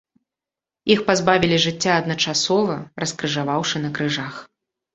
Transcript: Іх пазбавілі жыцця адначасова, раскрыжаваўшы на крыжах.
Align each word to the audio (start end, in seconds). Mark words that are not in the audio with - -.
Іх 0.93 1.03
пазбавілі 1.09 1.59
жыцця 1.67 1.93
адначасова, 2.05 2.81
раскрыжаваўшы 3.07 3.87
на 3.87 3.95
крыжах. 4.01 4.45